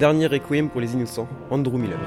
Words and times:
Dernier 0.00 0.28
requiem 0.28 0.70
pour 0.70 0.80
les 0.80 0.94
innocents, 0.94 1.28
Andrew 1.50 1.76
Miller. 1.76 1.98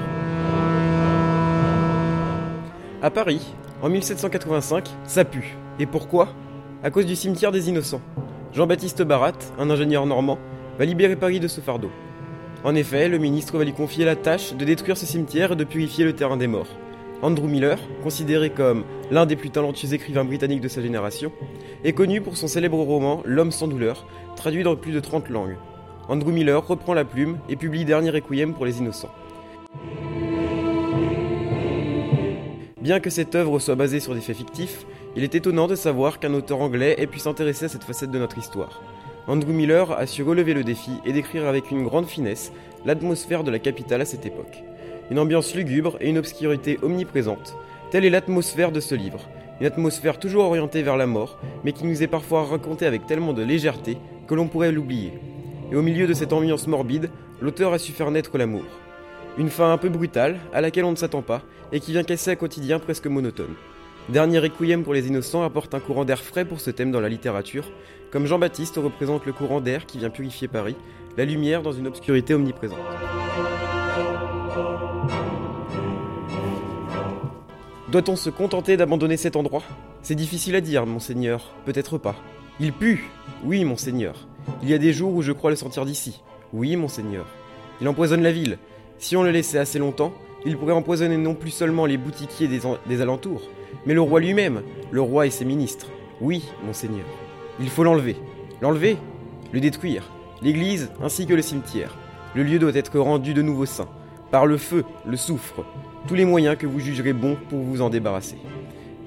À 3.00 3.08
Paris, 3.08 3.54
en 3.82 3.88
1785, 3.88 4.90
ça 5.04 5.24
pue. 5.24 5.56
Et 5.78 5.86
pourquoi? 5.86 6.30
À 6.82 6.90
cause 6.90 7.06
du 7.06 7.14
cimetière 7.14 7.52
des 7.52 7.68
innocents. 7.68 8.00
Jean-Baptiste 8.52 9.02
Barat, 9.02 9.38
un 9.60 9.70
ingénieur 9.70 10.06
normand, 10.06 10.40
va 10.76 10.86
libérer 10.86 11.14
Paris 11.14 11.38
de 11.38 11.46
ce 11.46 11.60
fardeau. 11.60 11.92
En 12.64 12.74
effet, 12.74 13.08
le 13.08 13.18
ministre 13.18 13.58
va 13.58 13.64
lui 13.64 13.72
confier 13.72 14.04
la 14.04 14.16
tâche 14.16 14.54
de 14.54 14.64
détruire 14.64 14.96
ce 14.96 15.06
cimetière 15.06 15.52
et 15.52 15.56
de 15.56 15.62
purifier 15.62 16.04
le 16.04 16.14
terrain 16.14 16.36
des 16.36 16.48
morts. 16.48 16.76
Andrew 17.22 17.46
Miller, 17.46 17.78
considéré 18.02 18.50
comme 18.50 18.82
l'un 19.12 19.24
des 19.24 19.36
plus 19.36 19.50
talentueux 19.50 19.94
écrivains 19.94 20.24
britanniques 20.24 20.62
de 20.62 20.66
sa 20.66 20.82
génération, 20.82 21.30
est 21.84 21.92
connu 21.92 22.20
pour 22.20 22.36
son 22.36 22.48
célèbre 22.48 22.78
roman 22.78 23.22
L'homme 23.24 23.52
sans 23.52 23.68
douleur, 23.68 24.04
traduit 24.34 24.64
dans 24.64 24.74
plus 24.74 24.90
de 24.90 24.98
30 24.98 25.28
langues. 25.28 25.54
Andrew 26.08 26.32
Miller 26.32 26.66
reprend 26.66 26.92
la 26.92 27.04
plume 27.04 27.38
et 27.48 27.56
publie 27.56 27.84
Dernier 27.84 28.10
Requiem 28.10 28.52
pour 28.52 28.66
les 28.66 28.78
innocents. 28.78 29.10
Bien 32.80 33.00
que 33.00 33.08
cette 33.08 33.34
œuvre 33.34 33.58
soit 33.58 33.76
basée 33.76 34.00
sur 34.00 34.14
des 34.14 34.20
faits 34.20 34.36
fictifs, 34.36 34.84
il 35.16 35.24
est 35.24 35.34
étonnant 35.34 35.66
de 35.66 35.74
savoir 35.74 36.18
qu'un 36.18 36.34
auteur 36.34 36.60
anglais 36.60 36.96
ait 36.98 37.06
pu 37.06 37.18
s'intéresser 37.18 37.64
à 37.64 37.68
cette 37.68 37.84
facette 37.84 38.10
de 38.10 38.18
notre 38.18 38.36
histoire. 38.36 38.82
Andrew 39.26 39.52
Miller 39.52 39.92
a 39.92 40.06
su 40.06 40.22
relever 40.22 40.52
le 40.52 40.64
défi 40.64 40.90
et 41.06 41.12
décrire 41.14 41.46
avec 41.46 41.70
une 41.70 41.84
grande 41.84 42.06
finesse 42.06 42.52
l'atmosphère 42.84 43.42
de 43.42 43.50
la 43.50 43.58
capitale 43.58 44.02
à 44.02 44.04
cette 44.04 44.26
époque. 44.26 44.62
Une 45.10 45.18
ambiance 45.18 45.54
lugubre 45.54 45.96
et 46.00 46.10
une 46.10 46.18
obscurité 46.18 46.78
omniprésente. 46.82 47.56
Telle 47.90 48.04
est 48.04 48.10
l'atmosphère 48.10 48.72
de 48.72 48.80
ce 48.80 48.94
livre. 48.94 49.20
Une 49.60 49.66
atmosphère 49.66 50.18
toujours 50.18 50.44
orientée 50.44 50.82
vers 50.82 50.98
la 50.98 51.06
mort, 51.06 51.38
mais 51.64 51.72
qui 51.72 51.86
nous 51.86 52.02
est 52.02 52.08
parfois 52.08 52.44
racontée 52.44 52.84
avec 52.84 53.06
tellement 53.06 53.32
de 53.32 53.42
légèreté 53.42 53.96
que 54.26 54.34
l'on 54.34 54.48
pourrait 54.48 54.72
l'oublier. 54.72 55.12
Et 55.70 55.76
au 55.76 55.82
milieu 55.82 56.06
de 56.06 56.14
cette 56.14 56.32
ambiance 56.32 56.66
morbide, 56.66 57.10
l'auteur 57.40 57.72
a 57.72 57.78
su 57.78 57.92
faire 57.92 58.10
naître 58.10 58.36
l'amour. 58.38 58.64
Une 59.38 59.50
fin 59.50 59.72
un 59.72 59.78
peu 59.78 59.88
brutale, 59.88 60.38
à 60.52 60.60
laquelle 60.60 60.84
on 60.84 60.92
ne 60.92 60.96
s'attend 60.96 61.22
pas, 61.22 61.42
et 61.72 61.80
qui 61.80 61.92
vient 61.92 62.04
casser 62.04 62.30
un 62.30 62.36
quotidien 62.36 62.78
presque 62.78 63.06
monotone. 63.06 63.54
Dernier 64.08 64.38
Requiem 64.38 64.84
pour 64.84 64.92
les 64.92 65.08
innocents 65.08 65.42
apporte 65.42 65.74
un 65.74 65.80
courant 65.80 66.04
d'air 66.04 66.22
frais 66.22 66.44
pour 66.44 66.60
ce 66.60 66.70
thème 66.70 66.90
dans 66.90 67.00
la 67.00 67.08
littérature, 67.08 67.70
comme 68.10 68.26
Jean-Baptiste 68.26 68.76
représente 68.76 69.26
le 69.26 69.32
courant 69.32 69.60
d'air 69.60 69.86
qui 69.86 69.98
vient 69.98 70.10
purifier 70.10 70.46
Paris, 70.46 70.76
la 71.16 71.24
lumière 71.24 71.62
dans 71.62 71.72
une 71.72 71.86
obscurité 71.86 72.34
omniprésente. 72.34 72.78
Doit-on 77.90 78.16
se 78.16 78.28
contenter 78.28 78.76
d'abandonner 78.76 79.16
cet 79.16 79.36
endroit? 79.36 79.62
C'est 80.02 80.14
difficile 80.14 80.56
à 80.56 80.60
dire, 80.60 80.84
monseigneur, 80.84 81.54
peut-être 81.64 81.96
pas. 81.96 82.16
Il 82.60 82.72
pue 82.72 83.08
Oui, 83.44 83.64
monseigneur. 83.64 84.26
Il 84.62 84.68
y 84.68 84.74
a 84.74 84.78
des 84.78 84.92
jours 84.92 85.14
où 85.14 85.22
je 85.22 85.32
crois 85.32 85.50
le 85.50 85.56
sentir 85.56 85.84
d'ici. 85.84 86.22
Oui, 86.52 86.76
monseigneur. 86.76 87.26
Il 87.80 87.88
empoisonne 87.88 88.22
la 88.22 88.32
ville. 88.32 88.58
Si 88.98 89.16
on 89.16 89.22
le 89.22 89.30
laissait 89.30 89.58
assez 89.58 89.78
longtemps, 89.78 90.12
il 90.44 90.56
pourrait 90.56 90.72
empoisonner 90.72 91.16
non 91.16 91.34
plus 91.34 91.50
seulement 91.50 91.86
les 91.86 91.96
boutiquiers 91.96 92.48
des, 92.48 92.60
des 92.86 93.00
alentours, 93.00 93.42
mais 93.86 93.94
le 93.94 94.00
roi 94.00 94.20
lui-même, 94.20 94.62
le 94.90 95.00
roi 95.00 95.26
et 95.26 95.30
ses 95.30 95.44
ministres. 95.44 95.88
Oui, 96.20 96.44
monseigneur. 96.64 97.06
Il 97.60 97.68
faut 97.68 97.84
l'enlever. 97.84 98.16
L'enlever? 98.60 98.96
Le 99.52 99.60
détruire. 99.60 100.10
L'église 100.42 100.90
ainsi 101.02 101.26
que 101.26 101.34
le 101.34 101.42
cimetière. 101.42 101.96
Le 102.34 102.42
lieu 102.42 102.58
doit 102.58 102.74
être 102.74 102.98
rendu 102.98 103.34
de 103.34 103.42
nouveau 103.42 103.66
saint. 103.66 103.88
Par 104.30 104.46
le 104.46 104.58
feu, 104.58 104.84
le 105.06 105.16
soufre. 105.16 105.64
Tous 106.06 106.14
les 106.14 106.24
moyens 106.24 106.56
que 106.58 106.66
vous 106.66 106.80
jugerez 106.80 107.12
bons 107.12 107.36
pour 107.48 107.60
vous 107.60 107.80
en 107.80 107.90
débarrasser. 107.90 108.36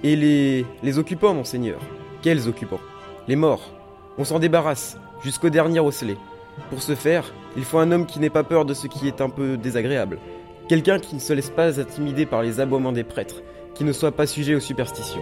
Et 0.03 0.15
les. 0.15 0.65
les 0.83 0.97
occupants, 0.99 1.33
monseigneur? 1.33 1.79
Quels 2.21 2.47
occupants? 2.47 2.79
Les 3.27 3.35
morts. 3.35 3.73
On 4.17 4.23
s'en 4.23 4.39
débarrasse, 4.39 4.97
jusqu'au 5.21 5.49
dernier 5.49 5.79
osselet. 5.79 6.17
Pour 6.69 6.81
ce 6.81 6.95
faire, 6.95 7.31
il 7.55 7.63
faut 7.63 7.79
un 7.79 7.91
homme 7.91 8.05
qui 8.05 8.19
n'ait 8.19 8.29
pas 8.29 8.43
peur 8.43 8.65
de 8.65 8.73
ce 8.73 8.87
qui 8.87 9.07
est 9.07 9.21
un 9.21 9.29
peu 9.29 9.57
désagréable. 9.57 10.19
Quelqu'un 10.67 10.99
qui 10.99 11.15
ne 11.15 11.19
se 11.19 11.33
laisse 11.33 11.49
pas 11.49 11.79
intimider 11.79 12.25
par 12.25 12.41
les 12.41 12.59
aboiements 12.59 12.91
des 12.91 13.03
prêtres, 13.03 13.41
qui 13.73 13.83
ne 13.83 13.93
soit 13.93 14.11
pas 14.11 14.27
sujet 14.27 14.55
aux 14.55 14.59
superstitions. 14.59 15.21